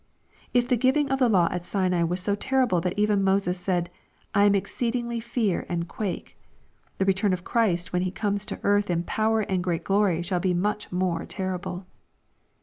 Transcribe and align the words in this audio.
If 0.51 0.67
the 0.67 0.77
giving 0.77 1.11
of 1.11 1.19
the 1.19 1.29
law 1.29 1.47
at 1.51 1.63
Sinai 1.63 2.01
was 2.01 2.19
so 2.21 2.33
terrible 2.33 2.81
that 2.81 2.97
even 2.97 3.23
Moses 3.23 3.59
said," 3.59 3.91
I 4.33 4.45
exceedingly 4.47 5.19
fear 5.19 5.63
and 5.69 5.87
quake," 5.87 6.39
the 6.97 7.05
return 7.05 7.33
of 7.33 7.43
Christ 7.43 7.93
when 7.93 8.01
He 8.01 8.09
comes 8.09 8.43
to 8.47 8.59
earth 8.63 8.89
in 8.89 9.03
power 9.03 9.41
and 9.41 9.63
great 9.63 9.83
glory 9.83 10.23
shall 10.23 10.39
be 10.39 10.55
much 10.55 10.91
more 10.91 11.23
terrible. 11.27 11.85